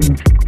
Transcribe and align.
That 0.00 0.47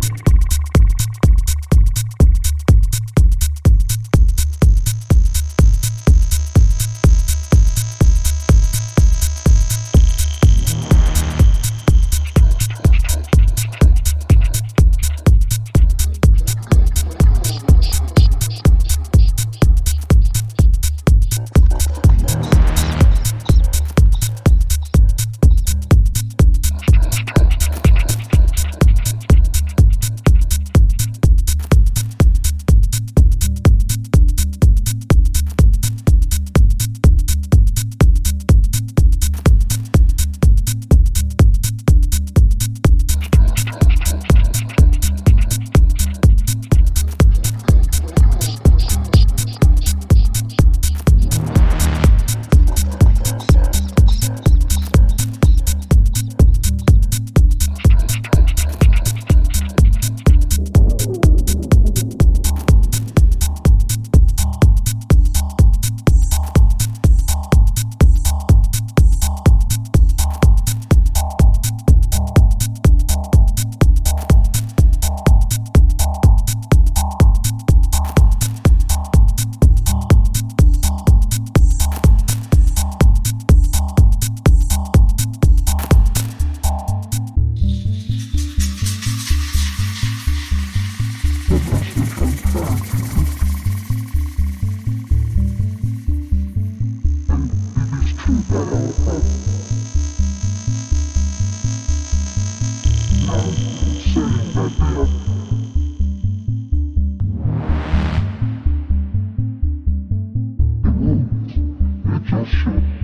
Sure. 112.47 113.00